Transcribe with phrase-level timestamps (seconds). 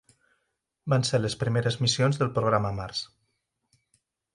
[0.93, 3.07] Van ser les primeres missions del programa Mars.